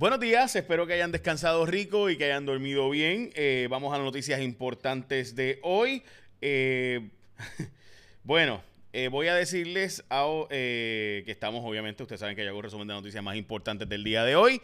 Buenos 0.00 0.18
días, 0.18 0.56
espero 0.56 0.86
que 0.86 0.94
hayan 0.94 1.12
descansado 1.12 1.66
rico 1.66 2.08
y 2.08 2.16
que 2.16 2.24
hayan 2.24 2.46
dormido 2.46 2.88
bien. 2.88 3.30
Eh, 3.34 3.68
vamos 3.68 3.92
a 3.92 3.98
las 3.98 4.06
noticias 4.06 4.40
importantes 4.40 5.36
de 5.36 5.58
hoy. 5.62 6.02
Eh, 6.40 7.10
bueno, 8.24 8.62
eh, 8.94 9.08
voy 9.08 9.28
a 9.28 9.34
decirles 9.34 10.02
que 10.48 11.22
estamos, 11.26 11.62
obviamente, 11.66 12.02
ustedes 12.02 12.18
saben 12.18 12.34
que 12.34 12.42
yo 12.42 12.48
hago 12.48 12.62
resumen 12.62 12.88
de 12.88 12.94
noticias 12.94 13.22
más 13.22 13.36
importantes 13.36 13.90
del 13.90 14.02
día 14.02 14.24
de 14.24 14.36
hoy. 14.36 14.62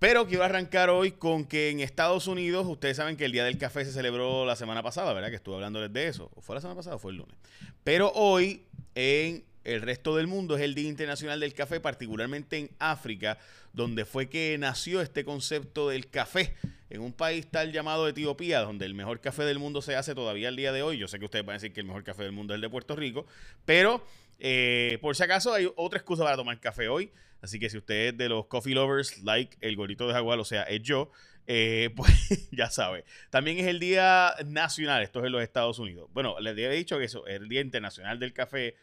Pero 0.00 0.26
quiero 0.26 0.42
arrancar 0.42 0.90
hoy 0.90 1.12
con 1.12 1.44
que 1.44 1.70
en 1.70 1.78
Estados 1.78 2.26
Unidos, 2.26 2.66
ustedes 2.66 2.96
saben 2.96 3.16
que 3.16 3.26
el 3.26 3.30
Día 3.30 3.44
del 3.44 3.58
Café 3.58 3.84
se 3.84 3.92
celebró 3.92 4.44
la 4.44 4.56
semana 4.56 4.82
pasada, 4.82 5.12
¿verdad? 5.12 5.30
Que 5.30 5.36
estuve 5.36 5.54
hablándoles 5.54 5.92
de 5.92 6.08
eso. 6.08 6.32
¿Fue 6.40 6.56
la 6.56 6.60
semana 6.60 6.78
pasada 6.78 6.96
o 6.96 6.98
fue 6.98 7.12
el 7.12 7.18
lunes? 7.18 7.36
Pero 7.84 8.10
hoy 8.16 8.64
en 8.96 9.44
el 9.64 9.80
resto 9.80 10.14
del 10.16 10.26
mundo 10.26 10.56
es 10.56 10.62
el 10.62 10.74
Día 10.74 10.88
Internacional 10.88 11.40
del 11.40 11.54
Café, 11.54 11.80
particularmente 11.80 12.58
en 12.58 12.70
África, 12.78 13.38
donde 13.72 14.04
fue 14.04 14.28
que 14.28 14.56
nació 14.58 15.00
este 15.00 15.24
concepto 15.24 15.88
del 15.88 16.08
café. 16.08 16.54
En 16.90 17.00
un 17.00 17.12
país 17.12 17.46
tal 17.50 17.72
llamado 17.72 18.06
Etiopía, 18.06 18.60
donde 18.60 18.84
el 18.84 18.94
mejor 18.94 19.20
café 19.20 19.42
del 19.44 19.58
mundo 19.58 19.82
se 19.82 19.96
hace 19.96 20.14
todavía 20.14 20.48
el 20.48 20.56
día 20.56 20.70
de 20.70 20.82
hoy. 20.82 20.98
Yo 20.98 21.08
sé 21.08 21.18
que 21.18 21.24
ustedes 21.24 21.44
van 21.44 21.54
a 21.54 21.56
decir 21.58 21.72
que 21.72 21.80
el 21.80 21.86
mejor 21.86 22.04
café 22.04 22.22
del 22.22 22.32
mundo 22.32 22.54
es 22.54 22.56
el 22.56 22.60
de 22.60 22.70
Puerto 22.70 22.94
Rico, 22.94 23.26
pero 23.64 24.04
eh, 24.38 24.98
por 25.00 25.16
si 25.16 25.22
acaso 25.22 25.52
hay 25.52 25.68
otra 25.76 25.98
excusa 25.98 26.22
para 26.22 26.36
tomar 26.36 26.60
café 26.60 26.88
hoy. 26.88 27.10
Así 27.40 27.58
que 27.58 27.68
si 27.68 27.78
usted 27.78 28.08
es 28.08 28.16
de 28.16 28.28
los 28.28 28.46
coffee 28.46 28.74
lovers, 28.74 29.22
like 29.22 29.56
el 29.60 29.76
gorrito 29.76 30.06
de 30.06 30.14
jaguar, 30.14 30.38
o 30.38 30.44
sea, 30.44 30.62
es 30.62 30.82
yo, 30.82 31.10
eh, 31.46 31.90
pues 31.96 32.48
ya 32.52 32.70
sabe. 32.70 33.04
También 33.30 33.58
es 33.58 33.66
el 33.66 33.80
Día 33.80 34.34
Nacional, 34.46 35.02
esto 35.02 35.20
es 35.20 35.26
en 35.26 35.32
los 35.32 35.42
Estados 35.42 35.78
Unidos. 35.78 36.08
Bueno, 36.12 36.38
les 36.40 36.52
había 36.52 36.70
dicho 36.70 36.98
que 36.98 37.04
eso 37.04 37.26
es 37.26 37.40
el 37.40 37.48
Día 37.48 37.60
Internacional 37.60 38.18
del 38.18 38.32
Café 38.32 38.76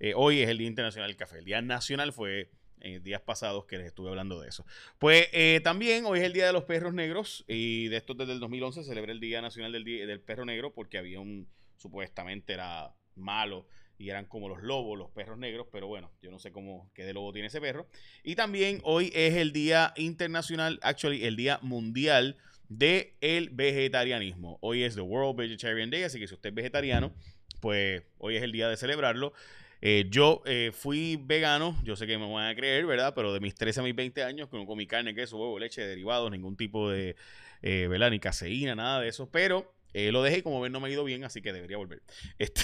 eh, 0.00 0.12
hoy 0.14 0.40
es 0.40 0.48
el 0.48 0.58
Día 0.58 0.68
Internacional 0.68 1.08
del 1.08 1.16
Café. 1.16 1.38
El 1.38 1.44
Día 1.44 1.62
Nacional 1.62 2.12
fue 2.12 2.50
en 2.80 3.02
días 3.02 3.20
pasados 3.20 3.64
que 3.66 3.76
les 3.76 3.86
estuve 3.86 4.08
hablando 4.08 4.40
de 4.40 4.48
eso. 4.48 4.64
Pues 4.98 5.28
eh, 5.32 5.60
también 5.64 6.04
hoy 6.04 6.20
es 6.20 6.24
el 6.24 6.32
Día 6.32 6.46
de 6.46 6.52
los 6.52 6.64
Perros 6.64 6.94
Negros 6.94 7.44
y 7.48 7.88
de 7.88 7.96
esto 7.96 8.14
desde 8.14 8.32
el 8.32 8.40
2011 8.40 8.82
se 8.82 8.88
celebra 8.88 9.12
el 9.12 9.20
Día 9.20 9.42
Nacional 9.42 9.72
del, 9.72 9.84
del 9.84 10.20
Perro 10.20 10.44
Negro 10.44 10.72
porque 10.72 10.98
había 10.98 11.20
un, 11.20 11.48
supuestamente 11.76 12.52
era 12.52 12.94
malo 13.16 13.66
y 13.98 14.10
eran 14.10 14.26
como 14.26 14.48
los 14.48 14.62
lobos, 14.62 14.96
los 14.96 15.10
perros 15.10 15.38
negros, 15.38 15.66
pero 15.72 15.88
bueno, 15.88 16.12
yo 16.22 16.30
no 16.30 16.38
sé 16.38 16.52
cómo, 16.52 16.88
qué 16.94 17.04
de 17.04 17.12
lobo 17.12 17.32
tiene 17.32 17.48
ese 17.48 17.60
perro. 17.60 17.88
Y 18.22 18.36
también 18.36 18.80
hoy 18.84 19.10
es 19.12 19.34
el 19.34 19.52
Día 19.52 19.92
Internacional, 19.96 20.78
actually, 20.82 21.24
el 21.24 21.34
Día 21.34 21.58
Mundial 21.62 22.36
de 22.68 23.16
el 23.20 23.50
Vegetarianismo. 23.50 24.58
Hoy 24.60 24.84
es 24.84 24.94
the 24.94 25.00
World 25.00 25.36
Vegetarian 25.36 25.90
Day, 25.90 26.04
así 26.04 26.20
que 26.20 26.28
si 26.28 26.34
usted 26.34 26.50
es 26.50 26.54
vegetariano, 26.54 27.12
pues 27.60 28.04
hoy 28.18 28.36
es 28.36 28.42
el 28.44 28.52
día 28.52 28.68
de 28.68 28.76
celebrarlo. 28.76 29.32
Eh, 29.80 30.06
yo 30.10 30.42
eh, 30.44 30.72
fui 30.74 31.16
vegano, 31.16 31.78
yo 31.84 31.94
sé 31.94 32.06
que 32.06 32.18
me 32.18 32.30
van 32.30 32.48
a 32.48 32.54
creer, 32.54 32.84
¿verdad? 32.86 33.12
Pero 33.14 33.32
de 33.32 33.40
mis 33.40 33.54
13 33.54 33.80
a 33.80 33.82
mis 33.84 33.94
20 33.94 34.24
años, 34.24 34.48
no 34.52 34.66
comí 34.66 34.86
carne, 34.86 35.14
queso, 35.14 35.36
huevo, 35.36 35.58
leche, 35.58 35.86
derivados, 35.86 36.30
ningún 36.30 36.56
tipo 36.56 36.90
de, 36.90 37.14
eh, 37.62 37.86
¿verdad? 37.88 38.10
Ni 38.10 38.18
caseína, 38.18 38.74
nada 38.74 39.00
de 39.00 39.08
eso. 39.08 39.30
Pero 39.30 39.72
lo 39.94 40.22
dejé 40.22 40.38
y 40.38 40.42
como 40.42 40.60
ven 40.60 40.70
no 40.70 40.78
me 40.78 40.88
ha 40.88 40.92
ido 40.92 41.02
bien, 41.02 41.24
así 41.24 41.42
que 41.42 41.52
debería 41.52 41.76
volver. 41.76 42.02
Este 42.38 42.62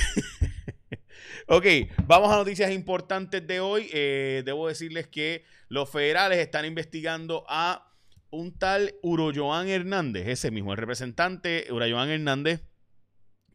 ok, 1.49 1.67
vamos 2.07 2.33
a 2.33 2.37
noticias 2.37 2.71
importantes 2.71 3.45
de 3.45 3.61
hoy. 3.61 3.89
debo 3.89 4.69
decirles 4.69 5.09
que 5.09 5.45
los 5.69 5.91
federales 5.91 6.39
están 6.39 6.65
investigando 6.65 7.45
a 7.49 7.93
un 8.31 8.57
tal 8.57 8.95
Uroyoan 9.03 9.69
Hernández, 9.69 10.29
ese 10.29 10.51
mismo, 10.53 10.73
el 10.73 10.79
representante, 10.79 11.67
Uroyoan 11.71 12.11
Hernández, 12.11 12.63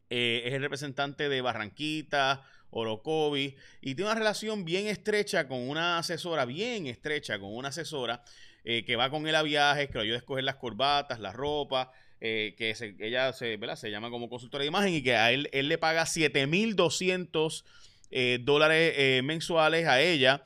es 0.09 0.53
el 0.53 0.61
representante 0.61 1.29
de 1.29 1.41
Barranquita, 1.41 2.43
Orocovi, 2.71 3.55
y 3.81 3.95
tiene 3.95 4.11
una 4.11 4.19
relación 4.19 4.65
bien 4.65 4.87
estrecha 4.87 5.47
con 5.47 5.67
una 5.67 5.97
asesora, 5.97 6.45
bien 6.45 6.87
estrecha 6.87 7.39
con 7.39 7.55
una 7.55 7.69
asesora 7.69 8.23
eh, 8.63 8.83
que 8.85 8.95
va 8.95 9.09
con 9.09 9.27
él 9.27 9.35
a 9.35 9.41
viajes, 9.41 9.87
que 9.87 9.93
lo 9.95 10.01
ayuda 10.01 10.15
a 10.15 10.19
escoger 10.19 10.43
las 10.43 10.55
corbatas, 10.55 11.19
la 11.19 11.31
ropa, 11.31 11.91
eh, 12.21 12.55
que 12.57 12.75
ella 12.99 13.31
se, 13.33 13.57
se 13.75 13.91
llama 13.91 14.09
como 14.09 14.29
consultora 14.29 14.63
de 14.63 14.67
imagen 14.67 14.93
y 14.93 15.01
que 15.01 15.15
a 15.15 15.31
él, 15.31 15.49
él 15.53 15.69
le 15.69 15.77
paga 15.77 16.03
7.200 16.03 17.63
eh, 18.11 18.39
dólares 18.41 19.23
mensuales 19.23 19.87
a 19.87 20.01
ella. 20.01 20.43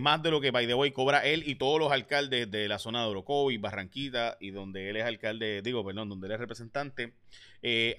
más 0.00 0.22
de 0.22 0.30
lo 0.30 0.40
que 0.40 0.50
by 0.50 0.66
the 0.66 0.74
way 0.74 0.92
cobra 0.92 1.24
él 1.24 1.42
y 1.46 1.54
todos 1.56 1.78
los 1.78 1.92
alcaldes 1.92 2.50
de 2.50 2.68
la 2.68 2.78
zona 2.78 3.02
de 3.02 3.08
Orocovi, 3.08 3.58
Barranquita 3.58 4.36
y 4.40 4.50
donde 4.50 4.90
él 4.90 4.96
es 4.96 5.04
alcalde, 5.04 5.62
digo, 5.62 5.84
perdón, 5.84 6.08
donde 6.08 6.26
él 6.26 6.32
es 6.32 6.40
representante. 6.40 7.12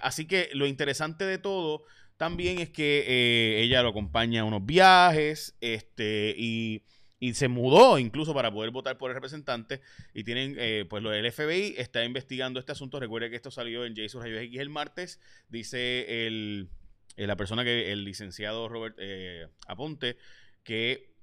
así 0.00 0.26
que 0.26 0.50
lo 0.52 0.66
interesante 0.66 1.24
de 1.24 1.38
todo 1.38 1.84
también 2.16 2.58
es 2.58 2.70
que 2.70 3.04
eh, 3.06 3.62
ella 3.62 3.82
lo 3.82 3.90
acompaña 3.90 4.42
a 4.42 4.44
unos 4.44 4.64
viajes 4.64 5.56
este, 5.60 6.34
y, 6.36 6.82
se 7.32 7.48
mudó 7.48 7.98
incluso 7.98 8.34
para 8.34 8.52
poder 8.52 8.70
votar 8.70 8.98
por 8.98 9.10
el 9.10 9.14
representante. 9.14 9.80
Y 10.12 10.24
tienen, 10.24 10.56
eh, 10.58 10.84
pues 10.90 11.02
lo 11.02 11.08
del 11.08 11.32
FBI 11.32 11.74
está 11.78 12.04
investigando 12.04 12.60
este 12.60 12.72
asunto. 12.72 13.00
Recuerde 13.00 13.30
que 13.30 13.36
esto 13.36 13.50
salió 13.50 13.86
en 13.86 13.96
Jason 13.96 14.20
Rayos 14.20 14.42
X 14.42 14.60
el 14.60 14.68
martes. 14.68 15.20
Dice 15.48 16.26
el, 16.26 16.68
eh, 17.16 17.26
la 17.26 17.36
persona 17.36 17.64
que, 17.64 17.92
el 17.92 18.04
licenciado 18.04 18.68
Robert 18.68 18.98
Aponte, 19.66 20.18
que 20.64 21.13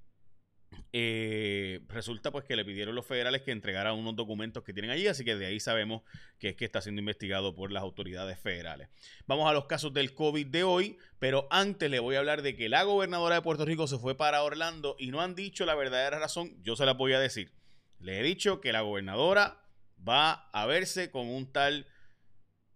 eh, 0.94 1.80
resulta 1.88 2.32
pues 2.32 2.44
que 2.44 2.56
le 2.56 2.66
pidieron 2.66 2.96
los 2.96 3.06
federales 3.06 3.44
que 3.44 3.52
entregaran 3.52 3.96
unos 3.96 4.16
documentos 4.16 4.64
que 4.64 4.74
tienen 4.74 4.92
allí, 4.92 5.08
así 5.08 5.24
que 5.24 5.36
de 5.36 5.46
ahí 5.46 5.60
sabemos 5.60 6.02
que 6.38 6.50
es 6.50 6.56
que 6.56 6.66
está 6.66 6.82
siendo 6.82 7.00
investigado 7.00 7.56
por 7.56 7.72
las 7.72 7.84
autoridades 7.84 8.40
federales. 8.40 8.90
Vamos 9.26 9.50
a 9.50 9.54
los 9.54 9.66
casos 9.66 9.94
del 9.94 10.14
COVID 10.14 10.48
de 10.48 10.64
hoy, 10.64 10.98
pero 11.20 11.48
antes 11.50 11.90
le 11.90 12.00
voy 12.00 12.16
a 12.16 12.20
hablar 12.20 12.42
de 12.42 12.56
que 12.56 12.68
la 12.68 12.84
gobernadora 12.84 13.36
de 13.36 13.42
Puerto 13.42 13.66
Rico 13.66 13.88
se 13.88 14.00
fue 14.00 14.16
para 14.16 14.44
Orlando 14.44 14.96
y 15.00 15.12
no 15.12 15.22
han 15.22 15.36
dicho 15.36 15.66
la 15.66 15.76
verdadera 15.76 16.20
razón, 16.20 16.62
yo 16.62 16.76
se 16.76 16.86
la 16.86 16.94
voy 16.94 17.14
a 17.14 17.20
decir. 17.20 17.54
Le 18.00 18.20
he 18.20 18.24
dicho 18.24 18.60
que 18.60 18.74
la 18.74 18.82
gobernadora 18.82 19.64
va 20.08 20.50
a 20.52 20.66
verse 20.66 21.12
con 21.12 21.28
un 21.28 21.52
tal 21.52 21.88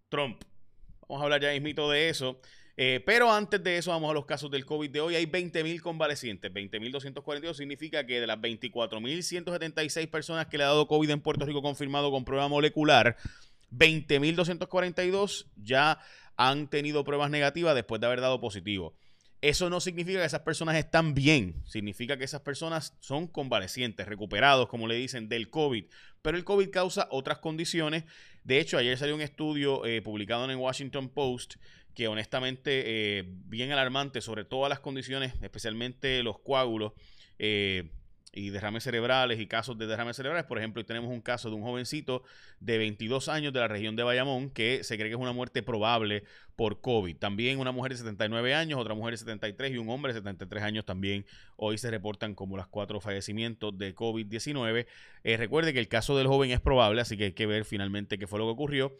Trump. 0.08 0.42
Vamos 1.08 1.20
a 1.20 1.24
hablar 1.24 1.40
ya 1.42 1.50
mismito 1.50 1.90
de 1.90 2.08
eso. 2.08 2.40
Eh, 2.78 3.02
pero 3.06 3.32
antes 3.32 3.62
de 3.62 3.78
eso, 3.78 3.90
vamos 3.90 4.10
a 4.10 4.14
los 4.14 4.26
casos 4.26 4.50
del 4.50 4.66
COVID 4.66 4.90
de 4.90 5.00
hoy. 5.00 5.14
Hay 5.14 5.26
20.000 5.26 5.80
convalecientes. 5.80 6.52
20.242 6.52 7.54
significa 7.54 8.06
que 8.06 8.20
de 8.20 8.26
las 8.26 8.38
24.176 8.38 10.10
personas 10.10 10.46
que 10.46 10.58
le 10.58 10.64
ha 10.64 10.68
dado 10.68 10.86
COVID 10.86 11.10
en 11.10 11.20
Puerto 11.20 11.46
Rico 11.46 11.62
confirmado 11.62 12.10
con 12.10 12.24
prueba 12.24 12.48
molecular, 12.48 13.16
20.242 13.72 15.46
ya 15.56 15.98
han 16.36 16.68
tenido 16.68 17.02
pruebas 17.02 17.30
negativas 17.30 17.74
después 17.74 18.00
de 18.00 18.08
haber 18.08 18.20
dado 18.20 18.40
positivo. 18.40 18.94
Eso 19.40 19.70
no 19.70 19.80
significa 19.80 20.18
que 20.18 20.24
esas 20.24 20.40
personas 20.40 20.76
están 20.76 21.14
bien, 21.14 21.62
significa 21.66 22.16
que 22.16 22.24
esas 22.24 22.40
personas 22.40 22.94
son 23.00 23.26
convalecientes, 23.26 24.06
recuperados, 24.06 24.68
como 24.68 24.86
le 24.86 24.96
dicen, 24.96 25.28
del 25.28 25.50
COVID. 25.50 25.84
Pero 26.22 26.36
el 26.36 26.44
COVID 26.44 26.70
causa 26.70 27.06
otras 27.10 27.38
condiciones. 27.38 28.04
De 28.44 28.58
hecho, 28.60 28.78
ayer 28.78 28.96
salió 28.96 29.14
un 29.14 29.20
estudio 29.20 29.84
eh, 29.84 30.02
publicado 30.02 30.44
en 30.44 30.52
el 30.52 30.56
Washington 30.56 31.08
Post 31.10 31.56
que 31.96 32.08
honestamente 32.08 32.82
eh, 32.84 33.24
bien 33.46 33.72
alarmante 33.72 34.20
sobre 34.20 34.44
todas 34.44 34.68
las 34.68 34.80
condiciones, 34.80 35.32
especialmente 35.40 36.22
los 36.22 36.38
coágulos 36.38 36.92
eh, 37.38 37.90
y 38.34 38.50
derrames 38.50 38.84
cerebrales 38.84 39.40
y 39.40 39.46
casos 39.46 39.78
de 39.78 39.86
derrames 39.86 40.14
cerebrales. 40.14 40.44
Por 40.44 40.58
ejemplo, 40.58 40.84
tenemos 40.84 41.10
un 41.10 41.22
caso 41.22 41.48
de 41.48 41.56
un 41.56 41.62
jovencito 41.62 42.22
de 42.60 42.76
22 42.76 43.30
años 43.30 43.54
de 43.54 43.60
la 43.60 43.68
región 43.68 43.96
de 43.96 44.02
Bayamón 44.02 44.50
que 44.50 44.84
se 44.84 44.98
cree 44.98 45.08
que 45.08 45.14
es 45.14 45.20
una 45.20 45.32
muerte 45.32 45.62
probable 45.62 46.24
por 46.54 46.82
COVID. 46.82 47.16
También 47.16 47.58
una 47.58 47.72
mujer 47.72 47.92
de 47.92 47.98
79 47.98 48.54
años, 48.54 48.78
otra 48.78 48.94
mujer 48.94 49.14
de 49.14 49.18
73 49.18 49.72
y 49.72 49.78
un 49.78 49.88
hombre 49.88 50.12
de 50.12 50.18
73 50.18 50.64
años 50.64 50.84
también 50.84 51.24
hoy 51.56 51.78
se 51.78 51.90
reportan 51.90 52.34
como 52.34 52.58
las 52.58 52.66
cuatro 52.66 53.00
fallecimientos 53.00 53.78
de 53.78 53.94
COVID-19. 53.94 54.86
Eh, 55.24 55.36
recuerde 55.38 55.72
que 55.72 55.80
el 55.80 55.88
caso 55.88 56.14
del 56.18 56.26
joven 56.26 56.50
es 56.50 56.60
probable, 56.60 57.00
así 57.00 57.16
que 57.16 57.24
hay 57.24 57.32
que 57.32 57.46
ver 57.46 57.64
finalmente 57.64 58.18
qué 58.18 58.26
fue 58.26 58.38
lo 58.38 58.44
que 58.44 58.52
ocurrió. 58.52 58.94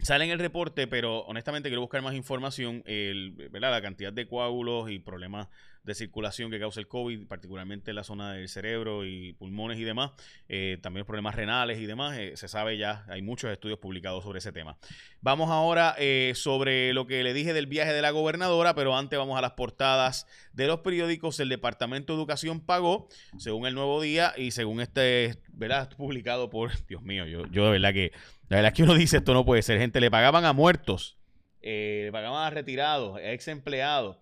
Sale 0.00 0.24
en 0.24 0.30
el 0.30 0.38
reporte, 0.38 0.86
pero 0.86 1.20
honestamente 1.20 1.68
quiero 1.68 1.80
buscar 1.80 2.02
más 2.02 2.14
información. 2.14 2.82
El, 2.86 3.32
¿verdad? 3.50 3.70
La 3.70 3.82
cantidad 3.82 4.12
de 4.12 4.28
coágulos 4.28 4.90
y 4.90 4.98
problemas 4.98 5.48
de 5.88 5.94
circulación 5.94 6.50
que 6.50 6.60
causa 6.60 6.80
el 6.80 6.86
COVID, 6.86 7.26
particularmente 7.26 7.90
en 7.90 7.96
la 7.96 8.04
zona 8.04 8.34
del 8.34 8.48
cerebro 8.48 9.06
y 9.06 9.32
pulmones 9.32 9.78
y 9.78 9.84
demás, 9.84 10.10
eh, 10.48 10.78
también 10.82 11.06
problemas 11.06 11.34
renales 11.34 11.78
y 11.78 11.86
demás, 11.86 12.18
eh, 12.18 12.36
se 12.36 12.46
sabe 12.46 12.76
ya, 12.76 13.06
hay 13.08 13.22
muchos 13.22 13.50
estudios 13.50 13.78
publicados 13.78 14.22
sobre 14.22 14.38
ese 14.38 14.52
tema. 14.52 14.76
Vamos 15.22 15.50
ahora 15.50 15.94
eh, 15.98 16.32
sobre 16.34 16.92
lo 16.92 17.06
que 17.06 17.22
le 17.22 17.32
dije 17.32 17.54
del 17.54 17.66
viaje 17.66 17.94
de 17.94 18.02
la 18.02 18.10
gobernadora, 18.10 18.74
pero 18.74 18.96
antes 18.96 19.18
vamos 19.18 19.38
a 19.38 19.40
las 19.40 19.52
portadas 19.52 20.26
de 20.52 20.66
los 20.66 20.80
periódicos. 20.80 21.40
El 21.40 21.48
Departamento 21.48 22.12
de 22.12 22.18
Educación 22.18 22.60
pagó, 22.60 23.08
según 23.38 23.66
el 23.66 23.74
Nuevo 23.74 24.02
Día 24.02 24.34
y 24.36 24.50
según 24.50 24.82
este, 24.82 25.38
¿verdad? 25.48 25.88
Publicado 25.96 26.50
por, 26.50 26.70
Dios 26.86 27.02
mío, 27.02 27.24
yo, 27.24 27.46
yo 27.46 27.64
de 27.64 27.70
verdad 27.70 27.94
que, 27.94 28.12
la 28.50 28.58
verdad 28.58 28.74
que 28.74 28.82
uno 28.82 28.94
dice 28.94 29.16
esto 29.16 29.32
no 29.32 29.46
puede 29.46 29.62
ser, 29.62 29.78
gente, 29.78 30.00
le 30.00 30.10
pagaban 30.10 30.44
a 30.44 30.52
muertos. 30.52 31.16
le 31.62 32.10
pagaban 32.12 32.46
a 32.46 32.50
retirados, 32.50 33.18
ex 33.22 33.48
empleados, 33.48 34.18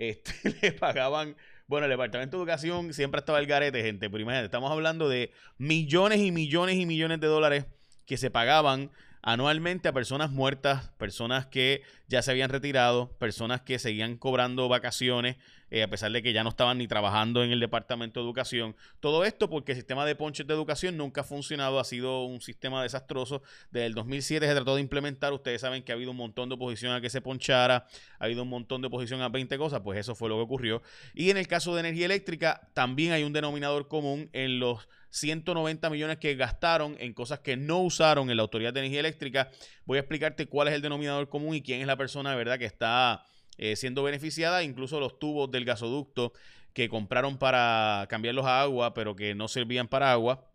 este, 0.00 0.32
le 0.62 0.72
pagaban. 0.72 1.36
Bueno, 1.68 1.86
el 1.86 1.90
Departamento 1.90 2.36
de 2.36 2.42
Educación 2.42 2.92
siempre 2.92 3.20
estaba 3.20 3.38
el 3.38 3.46
garete, 3.46 3.82
gente. 3.82 4.10
Pero 4.10 4.22
imagínate, 4.22 4.46
estamos 4.46 4.72
hablando 4.72 5.08
de 5.08 5.30
millones 5.58 6.18
y 6.18 6.32
millones 6.32 6.76
y 6.76 6.86
millones 6.86 7.20
de 7.20 7.28
dólares 7.28 7.66
que 8.06 8.16
se 8.16 8.30
pagaban 8.30 8.90
anualmente 9.22 9.88
a 9.88 9.92
personas 9.92 10.30
muertas, 10.30 10.88
personas 10.98 11.46
que 11.46 11.82
ya 12.08 12.22
se 12.22 12.30
habían 12.30 12.50
retirado, 12.50 13.12
personas 13.18 13.60
que 13.60 13.78
seguían 13.78 14.16
cobrando 14.16 14.68
vacaciones 14.68 15.36
eh, 15.70 15.82
a 15.82 15.88
pesar 15.88 16.10
de 16.12 16.22
que 16.22 16.32
ya 16.32 16.42
no 16.42 16.50
estaban 16.50 16.78
ni 16.78 16.88
trabajando 16.88 17.44
en 17.44 17.50
el 17.50 17.60
Departamento 17.60 18.20
de 18.20 18.26
Educación. 18.26 18.76
Todo 19.00 19.24
esto 19.24 19.48
porque 19.48 19.72
el 19.72 19.78
sistema 19.78 20.04
de 20.04 20.16
ponches 20.16 20.46
de 20.46 20.54
educación 20.54 20.96
nunca 20.96 21.20
ha 21.22 21.24
funcionado, 21.24 21.78
ha 21.78 21.84
sido 21.84 22.24
un 22.24 22.40
sistema 22.40 22.82
desastroso. 22.82 23.42
Desde 23.70 23.86
el 23.86 23.94
2007 23.94 24.46
se 24.46 24.54
trató 24.54 24.74
de 24.74 24.80
implementar, 24.80 25.32
ustedes 25.32 25.60
saben 25.60 25.82
que 25.82 25.92
ha 25.92 25.94
habido 25.94 26.10
un 26.10 26.16
montón 26.16 26.48
de 26.48 26.54
oposición 26.56 26.92
a 26.92 27.00
que 27.00 27.10
se 27.10 27.20
ponchara, 27.20 27.86
ha 28.18 28.24
habido 28.24 28.42
un 28.42 28.48
montón 28.48 28.80
de 28.80 28.88
oposición 28.88 29.22
a 29.22 29.28
20 29.28 29.56
cosas, 29.58 29.80
pues 29.82 29.98
eso 29.98 30.14
fue 30.14 30.28
lo 30.28 30.36
que 30.36 30.42
ocurrió. 30.42 30.82
Y 31.14 31.30
en 31.30 31.36
el 31.36 31.46
caso 31.46 31.74
de 31.74 31.80
energía 31.80 32.06
eléctrica, 32.06 32.68
también 32.74 33.12
hay 33.12 33.22
un 33.22 33.32
denominador 33.32 33.88
común 33.88 34.28
en 34.32 34.58
los 34.58 34.88
190 35.10 35.90
millones 35.90 36.18
que 36.18 36.34
gastaron 36.34 36.96
en 36.98 37.12
cosas 37.12 37.40
que 37.40 37.56
no 37.56 37.80
usaron 37.80 38.30
en 38.30 38.36
la 38.36 38.42
Autoridad 38.42 38.72
de 38.72 38.80
Energía 38.80 39.00
Eléctrica. 39.00 39.50
Voy 39.84 39.98
a 39.98 40.00
explicarte 40.00 40.46
cuál 40.46 40.68
es 40.68 40.74
el 40.74 40.82
denominador 40.82 41.28
común 41.28 41.54
y 41.54 41.62
quién 41.62 41.80
es 41.80 41.86
la 41.86 41.96
persona, 41.96 42.34
¿verdad?, 42.34 42.58
que 42.58 42.64
está 42.64 43.24
eh, 43.60 43.76
siendo 43.76 44.02
beneficiada. 44.02 44.62
Incluso 44.62 44.98
los 44.98 45.18
tubos 45.18 45.50
del 45.50 45.66
gasoducto 45.66 46.32
que 46.72 46.88
compraron 46.88 47.36
para 47.36 48.06
cambiarlos 48.08 48.46
a 48.46 48.62
agua, 48.62 48.94
pero 48.94 49.14
que 49.14 49.34
no 49.34 49.48
servían 49.48 49.86
para 49.86 50.10
agua. 50.10 50.50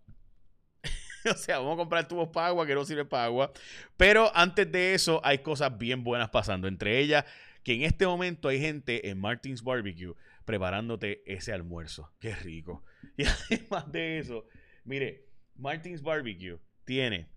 o 1.31 1.35
sea, 1.35 1.59
vamos 1.59 1.75
a 1.75 1.77
comprar 1.77 2.07
tubos 2.07 2.29
para 2.29 2.47
agua 2.47 2.65
que 2.65 2.73
no 2.73 2.83
sirven 2.83 3.07
para 3.07 3.25
agua. 3.25 3.53
Pero 3.95 4.31
antes 4.35 4.71
de 4.71 4.95
eso, 4.95 5.21
hay 5.23 5.37
cosas 5.37 5.77
bien 5.77 6.03
buenas 6.03 6.31
pasando. 6.31 6.67
Entre 6.67 6.97
ellas, 6.97 7.25
que 7.61 7.75
en 7.75 7.83
este 7.83 8.07
momento 8.07 8.47
hay 8.47 8.59
gente 8.59 9.07
en 9.07 9.19
Martins 9.19 9.61
Barbecue 9.61 10.15
preparándote 10.43 11.21
ese 11.27 11.53
almuerzo. 11.53 12.11
Qué 12.19 12.35
rico. 12.35 12.83
Y 13.17 13.23
además 13.23 13.89
de 13.91 14.17
eso, 14.17 14.45
mire, 14.83 15.27
Martins 15.55 16.01
Barbecue 16.01 16.57
tiene, 16.85 17.27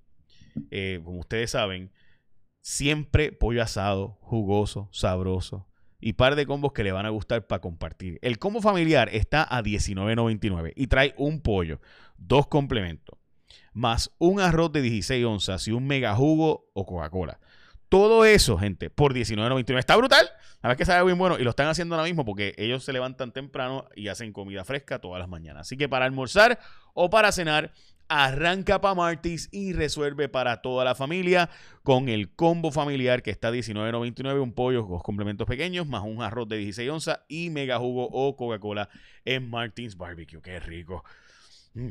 eh, 0.70 0.98
como 1.04 1.20
ustedes 1.20 1.50
saben, 1.50 1.92
siempre 2.68 3.32
pollo 3.32 3.62
asado, 3.62 4.18
jugoso, 4.20 4.90
sabroso 4.92 5.66
y 6.00 6.12
par 6.12 6.36
de 6.36 6.44
combos 6.44 6.74
que 6.74 6.84
le 6.84 6.92
van 6.92 7.06
a 7.06 7.08
gustar 7.08 7.46
para 7.46 7.62
compartir. 7.62 8.18
El 8.20 8.38
combo 8.38 8.60
familiar 8.60 9.08
está 9.10 9.42
a 9.42 9.62
$19.99 9.62 10.74
y 10.76 10.86
trae 10.86 11.14
un 11.16 11.40
pollo, 11.40 11.80
dos 12.18 12.46
complementos, 12.46 13.18
más 13.72 14.10
un 14.18 14.38
arroz 14.38 14.70
de 14.72 14.82
16 14.82 15.24
onzas 15.24 15.66
y 15.66 15.72
un 15.72 15.86
mega 15.86 16.14
jugo 16.14 16.70
o 16.74 16.84
Coca-Cola. 16.84 17.40
Todo 17.88 18.26
eso, 18.26 18.58
gente, 18.58 18.90
por 18.90 19.14
$19.99. 19.14 19.78
Está 19.78 19.96
brutal. 19.96 20.28
A 20.60 20.68
ver 20.68 20.76
que 20.76 20.84
sabe 20.84 21.06
bien 21.06 21.16
bueno. 21.16 21.38
Y 21.38 21.44
lo 21.44 21.50
están 21.50 21.68
haciendo 21.68 21.94
ahora 21.94 22.06
mismo 22.06 22.26
porque 22.26 22.54
ellos 22.58 22.84
se 22.84 22.92
levantan 22.92 23.32
temprano 23.32 23.86
y 23.96 24.08
hacen 24.08 24.34
comida 24.34 24.62
fresca 24.66 24.98
todas 24.98 25.18
las 25.18 25.28
mañanas. 25.30 25.62
Así 25.62 25.78
que 25.78 25.88
para 25.88 26.04
almorzar 26.04 26.58
o 26.92 27.08
para 27.08 27.32
cenar, 27.32 27.72
arranca 28.08 28.80
para 28.80 28.94
Martis 28.94 29.48
y 29.52 29.72
resuelve 29.72 30.28
para 30.28 30.62
toda 30.62 30.84
la 30.84 30.94
familia 30.94 31.50
con 31.82 32.08
el 32.08 32.34
combo 32.34 32.72
familiar 32.72 33.22
que 33.22 33.30
está 33.30 33.48
a 33.48 33.52
$19.99. 33.52 34.42
Un 34.42 34.52
pollo, 34.52 34.82
dos 34.82 35.02
complementos 35.02 35.46
pequeños, 35.46 35.86
más 35.86 36.02
un 36.02 36.22
arroz 36.22 36.48
de 36.48 36.58
16 36.58 36.90
onzas 36.90 37.20
y 37.28 37.50
mega 37.50 37.78
jugo 37.78 38.08
o 38.10 38.36
Coca-Cola 38.36 38.88
en 39.24 39.48
Martins 39.48 39.96
Barbecue. 39.96 40.40
Qué 40.42 40.60
rico. 40.60 41.04
Mm. 41.74 41.90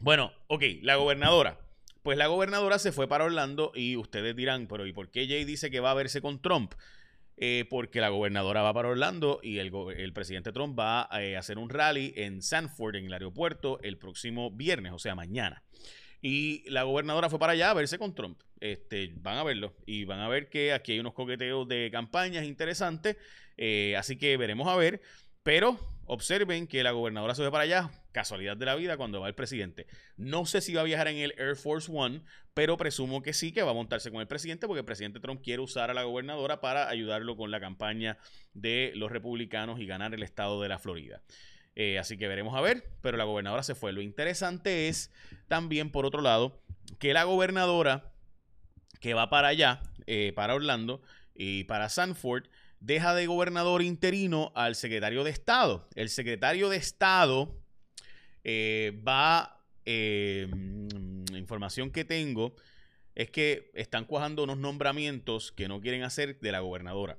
Bueno, 0.00 0.32
ok, 0.46 0.62
la 0.82 0.96
gobernadora 0.96 1.58
pues 2.08 2.16
la 2.16 2.26
gobernadora 2.26 2.78
se 2.78 2.90
fue 2.90 3.06
para 3.06 3.24
Orlando 3.24 3.70
y 3.74 3.96
ustedes 3.96 4.34
dirán, 4.34 4.66
pero 4.66 4.86
¿y 4.86 4.94
por 4.94 5.10
qué 5.10 5.26
Jay 5.26 5.44
dice 5.44 5.70
que 5.70 5.80
va 5.80 5.90
a 5.90 5.94
verse 5.94 6.22
con 6.22 6.40
Trump? 6.40 6.72
Eh, 7.40 7.66
porque 7.70 8.00
la 8.00 8.08
gobernadora 8.08 8.62
va 8.62 8.74
para 8.74 8.88
Orlando 8.88 9.38
y 9.44 9.58
el, 9.58 9.70
presidente 10.12 10.50
Trump 10.50 10.76
va 10.76 11.08
eh, 11.20 11.36
a 11.36 11.38
hacer 11.38 11.56
un 11.56 11.70
rally 11.70 12.12
en 12.16 12.42
Sanford, 12.42 12.96
en 12.96 13.06
el 13.06 13.12
aeropuerto, 13.12 13.78
el 13.82 13.96
próximo 13.96 14.50
viernes, 14.50 14.92
o 14.92 14.98
sea, 14.98 15.14
mañana. 15.14 15.62
Y 16.20 16.68
la 16.68 16.82
gobernadora 16.82 17.30
fue 17.30 17.38
para 17.38 17.52
allá 17.52 17.70
a 17.70 17.74
verse 17.74 17.96
con 17.96 18.12
Trump. 18.12 18.40
Este, 18.58 19.12
van 19.20 19.38
a 19.38 19.44
verlo 19.44 19.76
y 19.86 20.04
van 20.04 20.18
a 20.18 20.28
ver 20.28 20.48
que 20.48 20.72
aquí 20.72 20.92
hay 20.92 20.98
unos 20.98 21.14
coqueteos 21.14 21.68
de 21.68 21.90
campañas 21.92 22.44
interesantes. 22.44 23.16
Eh, 23.56 23.94
así 23.96 24.16
que 24.16 24.36
veremos 24.36 24.66
a 24.66 24.74
ver. 24.74 25.00
Pero 25.44 25.78
observen 26.08 26.66
que 26.66 26.82
la 26.82 26.90
gobernadora 26.90 27.34
se 27.34 27.42
ve 27.42 27.50
para 27.50 27.64
allá, 27.64 27.90
casualidad 28.12 28.56
de 28.56 28.66
la 28.66 28.74
vida, 28.74 28.96
cuando 28.96 29.20
va 29.20 29.28
el 29.28 29.34
presidente. 29.34 29.86
No 30.16 30.46
sé 30.46 30.60
si 30.62 30.74
va 30.74 30.80
a 30.80 30.84
viajar 30.84 31.06
en 31.08 31.18
el 31.18 31.34
Air 31.38 31.54
Force 31.54 31.92
One, 31.94 32.22
pero 32.54 32.76
presumo 32.76 33.22
que 33.22 33.34
sí, 33.34 33.52
que 33.52 33.62
va 33.62 33.70
a 33.70 33.74
montarse 33.74 34.10
con 34.10 34.20
el 34.20 34.26
presidente, 34.26 34.66
porque 34.66 34.80
el 34.80 34.86
presidente 34.86 35.20
Trump 35.20 35.42
quiere 35.42 35.62
usar 35.62 35.90
a 35.90 35.94
la 35.94 36.02
gobernadora 36.02 36.60
para 36.60 36.88
ayudarlo 36.88 37.36
con 37.36 37.50
la 37.50 37.60
campaña 37.60 38.18
de 38.54 38.92
los 38.96 39.12
republicanos 39.12 39.80
y 39.80 39.86
ganar 39.86 40.14
el 40.14 40.22
estado 40.22 40.62
de 40.62 40.68
la 40.70 40.78
Florida. 40.78 41.22
Eh, 41.76 41.98
así 41.98 42.16
que 42.16 42.26
veremos 42.26 42.56
a 42.56 42.62
ver, 42.62 42.84
pero 43.02 43.18
la 43.18 43.24
gobernadora 43.24 43.62
se 43.62 43.74
fue. 43.74 43.92
Lo 43.92 44.00
interesante 44.00 44.88
es 44.88 45.12
también, 45.46 45.90
por 45.92 46.06
otro 46.06 46.22
lado, 46.22 46.60
que 46.98 47.12
la 47.12 47.24
gobernadora 47.24 48.10
que 49.00 49.12
va 49.12 49.28
para 49.28 49.48
allá, 49.48 49.82
eh, 50.06 50.32
para 50.34 50.54
Orlando 50.54 51.02
y 51.34 51.64
para 51.64 51.90
Sanford, 51.90 52.46
deja 52.80 53.14
de 53.14 53.26
gobernador 53.26 53.82
interino 53.82 54.52
al 54.54 54.74
secretario 54.74 55.24
de 55.24 55.30
Estado. 55.30 55.88
El 55.94 56.08
secretario 56.08 56.68
de 56.68 56.76
Estado 56.76 57.56
eh, 58.44 59.00
va, 59.06 59.60
eh, 59.84 60.48
mm, 60.50 61.36
información 61.36 61.90
que 61.90 62.04
tengo, 62.04 62.54
es 63.14 63.30
que 63.30 63.70
están 63.74 64.04
cuajando 64.04 64.44
unos 64.44 64.58
nombramientos 64.58 65.50
que 65.52 65.66
no 65.66 65.80
quieren 65.80 66.04
hacer 66.04 66.38
de 66.40 66.52
la 66.52 66.60
gobernadora. 66.60 67.18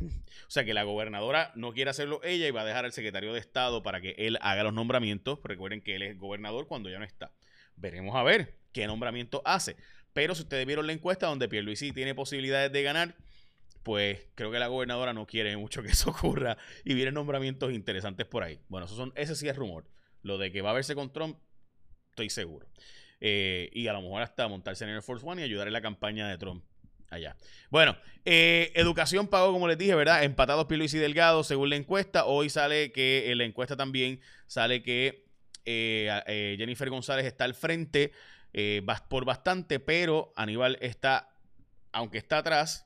O 0.46 0.50
sea 0.50 0.64
que 0.64 0.74
la 0.74 0.84
gobernadora 0.84 1.52
no 1.56 1.72
quiere 1.72 1.90
hacerlo 1.90 2.20
ella 2.22 2.46
y 2.46 2.50
va 2.52 2.60
a 2.60 2.64
dejar 2.64 2.84
al 2.84 2.92
secretario 2.92 3.32
de 3.32 3.40
Estado 3.40 3.82
para 3.82 4.00
que 4.00 4.14
él 4.16 4.38
haga 4.40 4.62
los 4.62 4.72
nombramientos. 4.72 5.40
Recuerden 5.42 5.80
que 5.80 5.96
él 5.96 6.02
es 6.02 6.16
gobernador 6.18 6.68
cuando 6.68 6.88
ya 6.88 6.98
no 6.98 7.04
está. 7.04 7.32
Veremos 7.74 8.14
a 8.14 8.22
ver 8.22 8.54
qué 8.72 8.86
nombramiento 8.86 9.42
hace. 9.44 9.76
Pero 10.12 10.34
si 10.34 10.42
ustedes 10.42 10.66
vieron 10.66 10.86
la 10.86 10.92
encuesta 10.92 11.26
donde 11.26 11.48
Pierluisi 11.48 11.92
tiene 11.92 12.14
posibilidades 12.14 12.70
de 12.70 12.82
ganar, 12.82 13.16
pues 13.86 14.18
creo 14.34 14.50
que 14.50 14.58
la 14.58 14.66
gobernadora 14.66 15.12
no 15.12 15.28
quiere 15.28 15.56
mucho 15.56 15.80
que 15.80 15.90
eso 15.90 16.10
ocurra 16.10 16.58
y 16.84 16.94
vienen 16.94 17.14
nombramientos 17.14 17.72
interesantes 17.72 18.26
por 18.26 18.42
ahí. 18.42 18.58
Bueno, 18.66 18.86
eso 18.86 18.96
son, 18.96 19.12
ese 19.14 19.36
sí 19.36 19.46
es 19.48 19.54
rumor. 19.54 19.88
Lo 20.22 20.38
de 20.38 20.50
que 20.50 20.60
va 20.60 20.70
a 20.70 20.72
verse 20.72 20.96
con 20.96 21.12
Trump, 21.12 21.38
estoy 22.10 22.28
seguro. 22.28 22.66
Eh, 23.20 23.70
y 23.72 23.86
a 23.86 23.92
lo 23.92 24.02
mejor 24.02 24.22
hasta 24.22 24.48
montarse 24.48 24.82
en 24.82 24.90
el 24.90 25.02
Force 25.02 25.24
One 25.24 25.40
y 25.40 25.44
ayudar 25.44 25.68
en 25.68 25.72
la 25.72 25.82
campaña 25.82 26.26
de 26.28 26.36
Trump 26.36 26.64
allá. 27.10 27.36
Bueno, 27.70 27.96
eh, 28.24 28.72
educación 28.74 29.28
pagó, 29.28 29.52
como 29.52 29.68
les 29.68 29.78
dije, 29.78 29.94
¿verdad? 29.94 30.24
Empatados 30.24 30.66
Luis 30.68 30.92
y 30.92 30.98
Delgado, 30.98 31.44
según 31.44 31.70
la 31.70 31.76
encuesta. 31.76 32.24
Hoy 32.24 32.50
sale 32.50 32.90
que 32.90 33.30
en 33.30 33.38
la 33.38 33.44
encuesta 33.44 33.76
también 33.76 34.20
sale 34.48 34.82
que 34.82 35.28
eh, 35.64 36.56
Jennifer 36.58 36.90
González 36.90 37.24
está 37.24 37.44
al 37.44 37.54
frente 37.54 38.10
por 39.08 39.24
bastante, 39.24 39.78
pero 39.78 40.32
Aníbal 40.34 40.76
está, 40.80 41.28
aunque 41.92 42.18
está 42.18 42.38
atrás, 42.38 42.85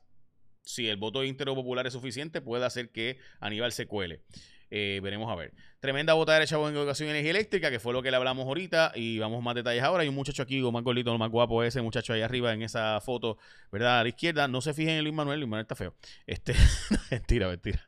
si 0.63 0.87
el 0.87 0.97
voto 0.97 1.23
íntero 1.23 1.55
popular 1.55 1.87
es 1.87 1.93
suficiente, 1.93 2.41
puede 2.41 2.65
hacer 2.65 2.91
que 2.91 3.17
Aníbal 3.39 3.71
se 3.71 3.87
cuele. 3.87 4.21
Eh, 4.69 4.99
veremos 5.03 5.31
a 5.31 5.35
ver. 5.35 5.53
Tremenda 5.81 6.13
de 6.13 6.45
chavos, 6.45 6.69
en 6.69 6.77
educación 6.77 7.07
y 7.07 7.09
energía 7.09 7.31
eléctrica, 7.31 7.71
que 7.71 7.79
fue 7.79 7.91
lo 7.91 8.03
que 8.03 8.11
le 8.11 8.17
hablamos 8.17 8.45
ahorita, 8.45 8.91
y 8.93 9.17
vamos 9.17 9.41
más 9.41 9.55
detalles 9.55 9.81
ahora. 9.81 10.03
Hay 10.03 10.09
un 10.09 10.13
muchacho 10.13 10.43
aquí, 10.43 10.61
más 10.61 10.83
gordito, 10.83 11.17
más 11.17 11.31
guapo 11.31 11.63
ese 11.63 11.81
muchacho 11.81 12.13
ahí 12.13 12.21
arriba 12.21 12.53
en 12.53 12.61
esa 12.61 13.01
foto, 13.01 13.39
¿verdad? 13.71 14.01
A 14.01 14.03
la 14.03 14.09
izquierda. 14.09 14.47
No 14.47 14.61
se 14.61 14.75
fijen 14.75 14.97
en 14.97 15.03
Luis 15.03 15.15
Manuel, 15.15 15.39
Luis 15.39 15.49
Manuel 15.49 15.63
está 15.63 15.73
feo. 15.73 15.95
Este, 16.27 16.53
mentira, 17.09 17.47
mentira. 17.47 17.81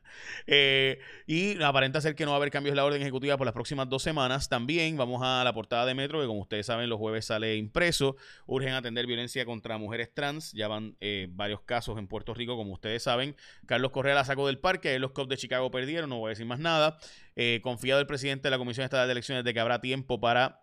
Eh, 0.48 0.98
y 1.28 1.62
aparenta 1.62 2.00
ser 2.00 2.16
que 2.16 2.24
no 2.24 2.32
va 2.32 2.36
a 2.36 2.38
haber 2.38 2.50
cambios 2.50 2.72
en 2.72 2.78
la 2.78 2.84
orden 2.84 3.00
ejecutiva 3.00 3.36
por 3.36 3.44
las 3.44 3.54
próximas 3.54 3.88
dos 3.88 4.02
semanas. 4.02 4.48
También 4.48 4.96
vamos 4.96 5.22
a 5.22 5.44
la 5.44 5.52
portada 5.52 5.86
de 5.86 5.94
Metro, 5.94 6.20
que 6.20 6.26
como 6.26 6.40
ustedes 6.40 6.66
saben, 6.66 6.90
los 6.90 6.98
jueves 6.98 7.26
sale 7.26 7.54
impreso. 7.54 8.16
Urgen 8.46 8.72
atender 8.72 9.06
violencia 9.06 9.46
contra 9.46 9.78
mujeres 9.78 10.12
trans. 10.12 10.50
Ya 10.50 10.66
van 10.66 10.96
eh, 11.00 11.28
varios 11.30 11.60
casos 11.60 11.96
en 11.96 12.08
Puerto 12.08 12.34
Rico, 12.34 12.56
como 12.56 12.72
ustedes 12.72 13.04
saben. 13.04 13.36
Carlos 13.66 13.92
Correa 13.92 14.16
la 14.16 14.24
sacó 14.24 14.48
del 14.48 14.58
parque, 14.58 14.98
los 14.98 15.12
Cubs 15.12 15.28
de 15.28 15.36
Chicago 15.36 15.70
perdieron, 15.70 16.10
no 16.10 16.18
voy 16.18 16.26
a 16.26 16.30
decir 16.30 16.44
más 16.44 16.58
nada. 16.58 16.98
Eh, 17.36 17.60
confiado 17.62 18.00
el 18.00 18.06
presidente 18.06 18.44
de 18.44 18.50
la 18.50 18.58
Comisión 18.58 18.84
Estatal 18.84 19.08
de 19.08 19.12
Elecciones 19.12 19.44
de 19.44 19.52
que 19.52 19.60
habrá 19.60 19.80
tiempo 19.80 20.20
para 20.20 20.62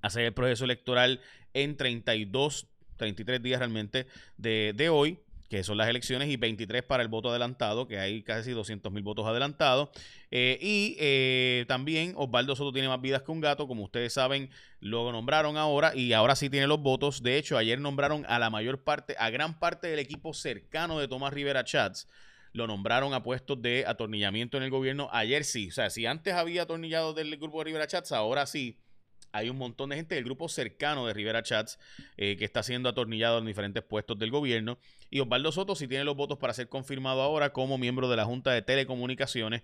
hacer 0.00 0.24
el 0.24 0.32
proceso 0.32 0.64
electoral 0.64 1.20
en 1.52 1.76
32, 1.76 2.66
33 2.96 3.42
días 3.42 3.58
realmente 3.58 4.06
de, 4.38 4.88
hoy 4.90 5.18
que 5.50 5.62
son 5.62 5.76
las 5.76 5.88
elecciones, 5.88 6.28
y 6.28 6.36
23 6.36 6.82
para 6.82 7.04
el 7.04 7.08
voto 7.08 7.30
adelantado, 7.30 7.86
que 7.86 8.00
hay 8.00 8.24
casi 8.24 8.50
200 8.50 8.90
mil 8.92 9.04
votos 9.04 9.26
adelantados. 9.28 9.90
Eh, 10.32 10.58
y 10.60 10.96
eh, 10.98 11.64
también 11.68 12.14
Osvaldo 12.16 12.56
Soto 12.56 12.72
tiene 12.72 12.88
más 12.88 13.00
vidas 13.00 13.22
que 13.22 13.30
un 13.30 13.40
gato, 13.40 13.68
como 13.68 13.84
ustedes 13.84 14.12
saben, 14.12 14.50
lo 14.80 15.12
nombraron 15.12 15.56
ahora 15.56 15.94
y 15.94 16.14
ahora 16.14 16.34
sí 16.34 16.50
tiene 16.50 16.66
los 16.66 16.80
votos. 16.80 17.22
De 17.22 17.38
hecho, 17.38 17.56
ayer 17.56 17.80
nombraron 17.80 18.26
a 18.28 18.40
la 18.40 18.50
mayor 18.50 18.82
parte, 18.82 19.14
a 19.20 19.30
gran 19.30 19.56
parte 19.60 19.86
del 19.86 20.00
equipo 20.00 20.34
cercano 20.34 20.98
de 20.98 21.06
Tomás 21.06 21.32
Rivera 21.32 21.62
Chats. 21.62 22.08
Lo 22.56 22.66
nombraron 22.66 23.12
a 23.12 23.22
puestos 23.22 23.60
de 23.60 23.84
atornillamiento 23.86 24.56
en 24.56 24.62
el 24.62 24.70
gobierno. 24.70 25.10
Ayer 25.12 25.44
sí. 25.44 25.68
O 25.68 25.72
sea, 25.72 25.90
si 25.90 26.06
antes 26.06 26.32
había 26.32 26.62
atornillado 26.62 27.12
del 27.12 27.36
grupo 27.36 27.58
de 27.58 27.64
Rivera 27.64 27.86
Chats, 27.86 28.12
ahora 28.12 28.46
sí 28.46 28.78
hay 29.30 29.50
un 29.50 29.58
montón 29.58 29.90
de 29.90 29.96
gente 29.96 30.14
del 30.14 30.24
grupo 30.24 30.48
cercano 30.48 31.06
de 31.06 31.12
Rivera 31.12 31.42
Chats 31.42 31.78
eh, 32.16 32.38
que 32.38 32.46
está 32.46 32.62
siendo 32.62 32.88
atornillado 32.88 33.40
en 33.40 33.44
diferentes 33.44 33.82
puestos 33.82 34.18
del 34.18 34.30
gobierno. 34.30 34.78
Y 35.10 35.20
Osvaldo 35.20 35.52
Soto 35.52 35.74
si 35.74 35.86
tiene 35.86 36.04
los 36.04 36.16
votos 36.16 36.38
para 36.38 36.54
ser 36.54 36.70
confirmado 36.70 37.20
ahora 37.20 37.52
como 37.52 37.76
miembro 37.76 38.08
de 38.08 38.16
la 38.16 38.24
Junta 38.24 38.52
de 38.52 38.62
Telecomunicaciones. 38.62 39.62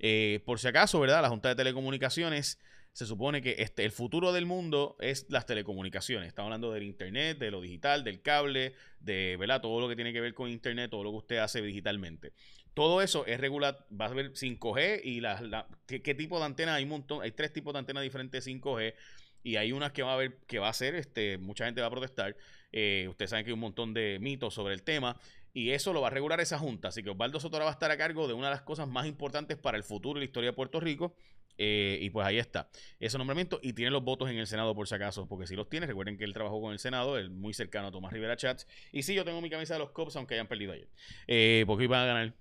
Eh, 0.00 0.42
por 0.44 0.58
si 0.58 0.66
acaso, 0.66 0.98
¿verdad? 0.98 1.22
La 1.22 1.28
Junta 1.28 1.48
de 1.50 1.54
Telecomunicaciones 1.54 2.58
se 2.92 3.06
supone 3.06 3.40
que 3.40 3.56
este, 3.58 3.84
el 3.84 3.90
futuro 3.90 4.32
del 4.32 4.44
mundo 4.44 4.96
es 5.00 5.26
las 5.30 5.46
telecomunicaciones. 5.46 6.28
Estamos 6.28 6.48
hablando 6.48 6.72
del 6.72 6.82
Internet, 6.82 7.38
de 7.38 7.50
lo 7.50 7.60
digital, 7.60 8.04
del 8.04 8.20
cable, 8.20 8.74
de 9.00 9.36
¿verdad? 9.38 9.62
todo 9.62 9.80
lo 9.80 9.88
que 9.88 9.96
tiene 9.96 10.12
que 10.12 10.20
ver 10.20 10.34
con 10.34 10.50
Internet, 10.50 10.90
todo 10.90 11.04
lo 11.04 11.10
que 11.10 11.16
usted 11.16 11.36
hace 11.38 11.62
digitalmente. 11.62 12.32
todo 12.74 13.00
eso 13.00 13.24
es 13.26 13.40
regular, 13.40 13.86
va 13.98 14.06
a 14.06 14.14
ver 14.14 14.32
5G 14.32 15.00
y 15.04 15.20
las 15.20 15.42
¿qué, 15.86 16.14
tipo 16.14 16.38
de 16.38 16.44
antena 16.44 16.74
hay 16.74 16.84
un 16.84 16.90
montón, 16.90 17.22
hay 17.22 17.32
tres 17.32 17.52
tipos 17.52 17.72
de 17.72 17.78
antenas 17.78 18.02
diferentes 18.02 18.46
5G 18.46 18.94
y 19.42 19.56
hay 19.56 19.72
unas 19.72 19.92
que 19.92 20.02
va 20.02 20.12
a 20.12 20.14
haber 20.14 20.36
que 20.46 20.58
va 20.58 20.68
a 20.68 20.72
ser, 20.72 20.94
este, 20.94 21.38
mucha 21.38 21.64
gente 21.64 21.80
va 21.80 21.86
a 21.86 21.90
protestar. 21.90 22.36
Eh, 22.72 23.06
ustedes 23.08 23.30
saben 23.30 23.44
que 23.44 23.50
hay 23.50 23.54
un 23.54 23.60
montón 23.60 23.94
de 23.94 24.18
mitos 24.20 24.54
sobre 24.54 24.74
el 24.74 24.82
tema 24.82 25.18
y 25.54 25.70
eso 25.70 25.92
lo 25.92 26.00
va 26.00 26.08
a 26.08 26.10
regular 26.10 26.40
esa 26.40 26.58
junta. 26.58 26.88
Así 26.88 27.02
que 27.02 27.10
Osvaldo 27.10 27.40
Sotora 27.40 27.64
va 27.64 27.70
a 27.70 27.74
estar 27.74 27.90
a 27.90 27.96
cargo 27.96 28.28
de 28.28 28.34
una 28.34 28.48
de 28.48 28.54
las 28.54 28.62
cosas 28.62 28.88
más 28.88 29.06
importantes 29.06 29.56
para 29.56 29.76
el 29.76 29.84
futuro 29.84 30.18
y 30.18 30.20
la 30.20 30.24
historia 30.26 30.50
de 30.50 30.56
Puerto 30.56 30.80
Rico. 30.80 31.14
Eh, 31.58 31.98
y 32.00 32.10
pues 32.10 32.26
ahí 32.26 32.38
está, 32.38 32.68
ese 33.00 33.18
nombramiento. 33.18 33.60
Y 33.62 33.72
tiene 33.72 33.90
los 33.90 34.02
votos 34.02 34.30
en 34.30 34.38
el 34.38 34.46
Senado 34.46 34.74
por 34.74 34.88
si 34.88 34.94
acaso, 34.94 35.28
porque 35.28 35.46
si 35.46 35.56
los 35.56 35.68
tiene, 35.68 35.86
recuerden 35.86 36.16
que 36.16 36.24
él 36.24 36.32
trabajó 36.32 36.60
con 36.60 36.72
el 36.72 36.78
Senado, 36.78 37.18
él 37.18 37.30
muy 37.30 37.54
cercano 37.54 37.88
a 37.88 37.92
Tomás 37.92 38.12
Rivera 38.12 38.36
Chats. 38.36 38.66
Y 38.92 39.02
sí, 39.02 39.14
yo 39.14 39.24
tengo 39.24 39.40
mi 39.40 39.50
camisa 39.50 39.74
de 39.74 39.80
los 39.80 39.90
Cubs, 39.90 40.16
aunque 40.16 40.34
hayan 40.34 40.48
perdido 40.48 40.72
ayer. 40.72 40.88
Eh, 41.26 41.64
porque 41.66 41.84
iban 41.84 42.00
a 42.00 42.06
ganar 42.06 42.34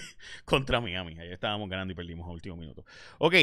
contra 0.44 0.80
Miami. 0.80 1.18
Ahí 1.18 1.30
estábamos 1.30 1.68
ganando 1.68 1.92
y 1.92 1.94
perdimos 1.94 2.26
a 2.26 2.30
último 2.30 2.56
minuto. 2.56 2.84
Ok, 3.18 3.34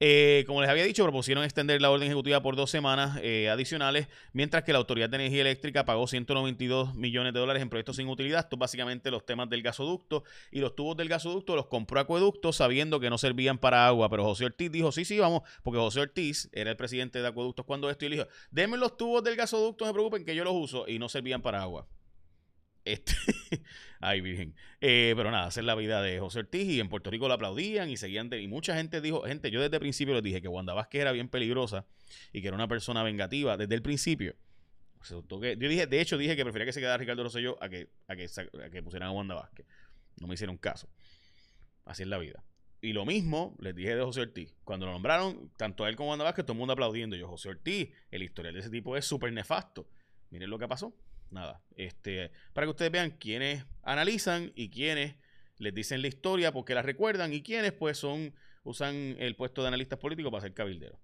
eh, 0.00 0.44
como 0.46 0.60
les 0.60 0.70
había 0.70 0.84
dicho, 0.84 1.02
propusieron 1.02 1.44
extender 1.44 1.80
la 1.80 1.90
orden 1.90 2.06
ejecutiva 2.06 2.42
por 2.42 2.56
dos 2.56 2.70
semanas 2.70 3.18
eh, 3.22 3.48
adicionales, 3.50 4.08
mientras 4.32 4.64
que 4.64 4.72
la 4.72 4.78
Autoridad 4.78 5.08
de 5.10 5.16
Energía 5.16 5.42
Eléctrica 5.42 5.84
pagó 5.84 6.06
192 6.06 6.94
millones 6.94 7.32
de 7.32 7.40
dólares 7.40 7.62
en 7.62 7.70
proyectos 7.70 7.96
sin 7.96 8.08
utilidad. 8.08 8.40
Esto 8.40 8.56
básicamente 8.56 9.10
los 9.10 9.24
temas 9.24 9.48
del 9.48 9.62
gasoducto 9.62 10.24
y 10.50 10.60
los 10.60 10.74
tubos 10.74 10.96
del 10.96 11.08
gasoducto 11.08 11.56
los 11.56 11.66
compró 11.66 12.00
Acueducto 12.00 12.52
sabiendo 12.52 13.00
que 13.00 13.10
no 13.10 13.18
servían 13.18 13.58
para 13.58 13.86
agua, 13.86 14.08
pero 14.08 14.24
José 14.24 14.46
Ortiz 14.46 14.70
dijo, 14.70 14.92
sí, 14.92 15.04
sí, 15.04 15.18
vamos, 15.18 15.42
porque 15.62 15.78
José 15.78 16.00
Ortiz 16.00 16.48
era 16.52 16.70
el 16.70 16.76
presidente 16.76 17.20
de 17.20 17.28
Acueductos 17.28 17.66
cuando 17.66 17.90
esto 17.90 18.04
y 18.06 18.08
le 18.08 18.16
dijo, 18.16 18.28
denme 18.50 18.76
los 18.76 18.96
tubos 18.96 19.22
del 19.22 19.36
gasoducto, 19.36 19.84
no 19.84 19.90
se 19.90 19.92
preocupen 19.92 20.24
que 20.24 20.34
yo 20.34 20.44
los 20.44 20.54
uso 20.54 20.88
y 20.88 20.98
no 20.98 21.08
servían 21.08 21.42
para 21.42 21.62
agua. 21.62 21.86
Este, 22.84 23.14
ay. 24.00 24.52
Eh, 24.80 25.12
pero 25.16 25.30
nada, 25.30 25.46
hacer 25.46 25.64
la 25.64 25.74
vida 25.74 26.02
de 26.02 26.18
José 26.18 26.40
Ortiz 26.40 26.66
y 26.66 26.80
en 26.80 26.88
Puerto 26.88 27.10
Rico 27.10 27.28
lo 27.28 27.34
aplaudían 27.34 27.90
y 27.90 27.96
seguían. 27.96 28.32
y 28.32 28.46
mucha 28.48 28.74
gente 28.74 29.00
dijo, 29.00 29.22
gente, 29.22 29.50
yo 29.50 29.60
desde 29.60 29.76
el 29.76 29.80
principio 29.80 30.14
les 30.14 30.22
dije 30.22 30.40
que 30.40 30.48
Wanda 30.48 30.72
Vázquez 30.72 31.02
era 31.02 31.12
bien 31.12 31.28
peligrosa 31.28 31.86
y 32.32 32.40
que 32.40 32.48
era 32.48 32.54
una 32.54 32.68
persona 32.68 33.02
vengativa 33.02 33.56
desde 33.56 33.74
el 33.74 33.82
principio. 33.82 34.34
yo 35.08 35.56
dije, 35.56 35.86
de 35.86 36.00
hecho, 36.00 36.16
dije 36.16 36.36
que 36.36 36.44
prefería 36.44 36.66
que 36.66 36.72
se 36.72 36.80
quedara 36.80 36.96
Ricardo 36.96 37.24
Rosselló 37.24 37.62
a 37.62 37.68
que, 37.68 37.90
a 38.08 38.16
que, 38.16 38.26
a 38.64 38.70
que 38.70 38.82
pusieran 38.82 39.08
a 39.08 39.12
Wanda 39.12 39.34
Vázquez. 39.34 39.66
No 40.20 40.26
me 40.26 40.34
hicieron 40.34 40.56
caso. 40.56 40.88
Así 41.84 42.02
es 42.02 42.08
la 42.08 42.18
vida. 42.18 42.42
Y 42.82 42.94
lo 42.94 43.04
mismo 43.04 43.56
les 43.60 43.74
dije 43.74 43.94
de 43.94 44.02
José 44.02 44.22
Ortiz. 44.22 44.54
Cuando 44.64 44.86
lo 44.86 44.92
nombraron, 44.92 45.50
tanto 45.56 45.86
él 45.86 45.96
como 45.96 46.10
Wanda 46.10 46.24
Vázquez, 46.24 46.46
todo 46.46 46.54
el 46.54 46.58
mundo 46.58 46.72
aplaudiendo. 46.72 47.14
Yo, 47.16 47.28
José 47.28 47.50
Ortiz, 47.50 47.90
el 48.10 48.22
historial 48.22 48.54
de 48.54 48.60
ese 48.60 48.70
tipo 48.70 48.96
es 48.96 49.04
súper 49.04 49.32
nefasto. 49.32 49.86
Miren 50.30 50.50
lo 50.50 50.58
que 50.58 50.68
pasó 50.68 50.94
nada. 51.30 51.60
Este, 51.76 52.30
para 52.52 52.66
que 52.66 52.70
ustedes 52.70 52.92
vean 52.92 53.10
quiénes 53.10 53.64
analizan 53.82 54.52
y 54.54 54.68
quiénes 54.68 55.14
les 55.58 55.74
dicen 55.74 56.02
la 56.02 56.08
historia 56.08 56.52
porque 56.52 56.74
la 56.74 56.82
recuerdan 56.82 57.32
y 57.32 57.42
quiénes 57.42 57.72
pues 57.72 57.98
son, 57.98 58.34
usan 58.64 59.16
el 59.18 59.36
puesto 59.36 59.62
de 59.62 59.68
analistas 59.68 59.98
políticos 59.98 60.30
para 60.30 60.42
ser 60.42 60.54
cabilderos. 60.54 60.98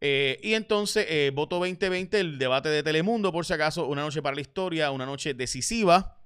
Eh, 0.00 0.40
y 0.42 0.54
entonces, 0.54 1.06
eh, 1.08 1.30
voto 1.32 1.58
2020, 1.60 2.18
el 2.18 2.38
debate 2.38 2.68
de 2.68 2.82
Telemundo, 2.82 3.30
por 3.30 3.46
si 3.46 3.52
acaso, 3.52 3.86
una 3.86 4.02
noche 4.02 4.20
para 4.20 4.34
la 4.34 4.40
historia, 4.40 4.90
una 4.90 5.06
noche 5.06 5.32
decisiva. 5.32 6.18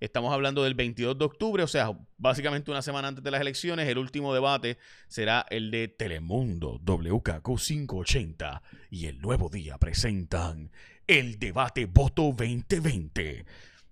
Estamos 0.00 0.32
hablando 0.32 0.64
del 0.64 0.72
22 0.72 1.18
de 1.18 1.24
octubre, 1.26 1.62
o 1.62 1.68
sea, 1.68 1.92
básicamente 2.16 2.70
una 2.70 2.80
semana 2.80 3.08
antes 3.08 3.22
de 3.22 3.30
las 3.30 3.42
elecciones. 3.42 3.86
El 3.86 3.98
último 3.98 4.32
debate 4.32 4.78
será 5.08 5.44
el 5.50 5.70
de 5.70 5.88
Telemundo, 5.88 6.80
WKQ 6.82 7.58
580 7.58 8.62
y 8.88 9.04
el 9.04 9.20
Nuevo 9.20 9.50
Día 9.50 9.76
presentan 9.76 10.70
el 11.10 11.40
debate 11.40 11.86
voto 11.86 12.32
2020. 12.36 13.44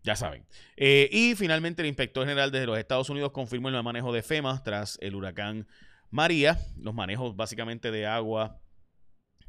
Ya 0.04 0.14
saben. 0.14 0.46
Eh, 0.76 1.08
y 1.10 1.34
finalmente 1.34 1.82
el 1.82 1.88
inspector 1.88 2.25
general 2.25 2.52
desde 2.52 2.66
los 2.66 2.78
Estados 2.78 3.10
Unidos 3.10 3.32
confirmó 3.32 3.68
el 3.68 3.82
manejo 3.82 4.12
de 4.12 4.22
FEMA 4.22 4.62
tras 4.62 4.98
el 5.02 5.16
huracán 5.16 5.66
María. 6.10 6.56
Los 6.76 6.94
manejos 6.94 7.34
básicamente 7.34 7.90
de 7.90 8.06
agua 8.06 8.60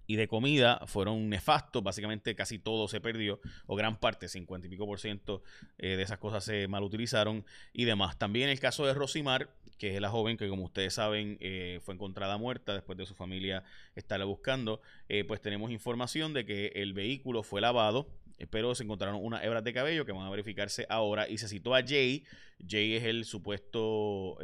y 0.07 0.15
de 0.15 0.27
comida 0.27 0.81
fueron 0.87 1.29
nefastos. 1.29 1.83
Básicamente 1.83 2.35
casi 2.35 2.57
todo 2.57 2.87
se 2.87 3.01
perdió, 3.01 3.39
o 3.67 3.75
gran 3.75 3.99
parte, 3.99 4.27
50 4.27 4.65
y 4.65 4.71
pico 4.71 4.87
por 4.87 4.99
ciento 4.99 5.43
eh, 5.77 5.95
de 5.95 6.01
esas 6.01 6.17
cosas 6.17 6.43
se 6.43 6.67
malutilizaron 6.67 7.45
y 7.71 7.85
demás. 7.85 8.17
También 8.17 8.49
el 8.49 8.59
caso 8.59 8.87
de 8.87 8.95
Rosimar, 8.95 9.53
que 9.79 9.95
es 9.95 9.99
la 9.99 10.11
joven 10.11 10.37
que, 10.37 10.47
como 10.47 10.65
ustedes 10.65 10.93
saben, 10.93 11.37
eh, 11.39 11.79
fue 11.81 11.95
encontrada 11.95 12.37
muerta 12.37 12.75
después 12.75 12.97
de 12.99 13.07
su 13.07 13.15
familia 13.15 13.63
estarla 13.95 14.25
buscando. 14.25 14.81
Eh, 15.07 15.23
pues 15.23 15.41
tenemos 15.41 15.71
información 15.71 16.33
de 16.33 16.45
que 16.45 16.67
el 16.75 16.93
vehículo 16.93 17.41
fue 17.41 17.61
lavado. 17.61 18.07
Pero 18.51 18.73
se 18.73 18.83
encontraron 18.83 19.19
unas 19.21 19.43
hebras 19.43 19.65
de 19.65 19.73
cabello 19.73 20.05
que 20.05 20.13
van 20.13 20.25
a 20.25 20.29
verificarse 20.29 20.85
ahora. 20.89 21.27
Y 21.27 21.39
se 21.39 21.49
citó 21.49 21.75
a 21.75 21.81
Jay. 21.81 22.23
Jay 22.65 22.95
es 22.95 23.03
el 23.03 23.25
supuesto 23.25 24.37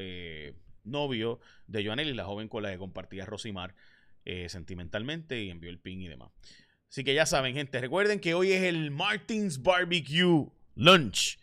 novio 0.84 1.40
de 1.68 1.86
Joanelli, 1.86 2.14
la 2.14 2.26
joven 2.26 2.50
con 2.50 2.64
la 2.64 2.72
que 2.72 2.78
compartía 2.78 3.26
Rosimar. 3.26 3.74
Eh, 4.28 4.50
sentimentalmente 4.50 5.44
y 5.44 5.52
envió 5.52 5.70
el 5.70 5.78
pin 5.78 6.02
y 6.02 6.08
demás. 6.08 6.32
Así 6.90 7.04
que 7.04 7.14
ya 7.14 7.28
saben, 7.28 7.54
gente, 7.54 7.80
recuerden 7.80 8.20
que 8.20 8.34
hoy 8.34 8.54
es 8.54 8.64
el 8.64 8.90
Martins 8.90 9.62
Barbecue 9.62 10.48
Lunch. 10.74 11.38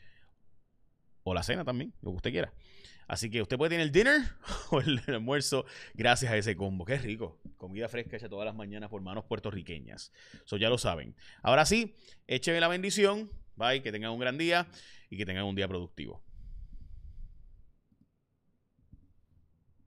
O 1.23 1.33
la 1.33 1.45
cena 1.45 1.65
también, 1.65 1.95
lo 2.03 2.11
que 2.11 2.17
usted 2.17 2.31
quiera. 2.33 2.53
Así 3.09 3.31
que 3.31 3.43
usted 3.43 3.57
puede 3.57 3.71
tener 3.71 3.85
el 3.85 3.93
dinner 3.93 4.21
o 4.71 4.81
el, 4.81 5.01
almuerzo 5.07 5.65
gracias 5.95 6.33
a 6.33 6.37
ese 6.37 6.57
combo. 6.57 6.85
Qué 6.85 6.99
rico. 6.99 7.41
Comida 7.57 7.89
fresca 7.89 8.17
hecha 8.17 8.29
todas 8.29 8.47
las 8.47 8.55
mañanas 8.55 8.91
por 8.91 9.03
manos 9.03 9.25
puertorriqueñas. 9.25 10.13
Eso 10.45 10.57
ya 10.57 10.69
lo 10.69 10.79
saben. 10.79 11.15
Ahora 11.43 11.65
sí, 11.65 11.95
écheme 12.27 12.61
la 12.61 12.69
bendición. 12.69 13.31
Bye, 13.57 13.83
que 13.83 13.93
tengan 13.93 14.13
un 14.13 14.19
gran 14.19 14.39
día 14.39 14.67
y 15.11 15.17
que 15.17 15.27
tengan 15.27 15.45
un 15.45 15.55
día 15.55 15.69
productivo. 15.69 16.23